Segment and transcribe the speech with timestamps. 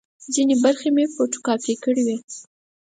[0.33, 2.17] ځینې برخې مې فوټو کاپي کړې وې.